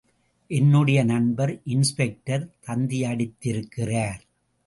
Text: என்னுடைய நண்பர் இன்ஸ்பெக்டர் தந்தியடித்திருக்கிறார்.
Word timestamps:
என்னுடைய 0.47 1.03
நண்பர் 1.03 1.61
இன்ஸ்பெக்டர் 1.65 2.47
தந்தியடித்திருக்கிறார். 2.67 4.21